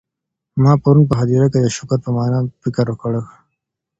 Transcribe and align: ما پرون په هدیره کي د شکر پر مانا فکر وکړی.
ما 0.61 0.71
پرون 0.81 1.03
په 1.09 1.15
هدیره 1.21 1.47
کي 1.53 1.59
د 1.61 1.67
شکر 1.77 1.97
پر 2.03 2.11
مانا 2.15 2.39
فکر 2.61 2.85
وکړی. 2.89 3.21